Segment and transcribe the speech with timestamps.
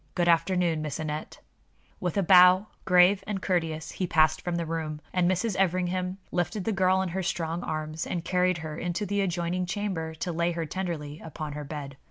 [0.15, 1.37] Good afternoon, Miss Aneth."
[1.99, 5.55] With a bow, grave and courteous, he passed from the room, and Mrs.
[5.57, 10.15] Everingham lifted the girl in her strong arms and carried her into the adjoining chamber
[10.15, 11.97] to lay her tenderly upon her bed.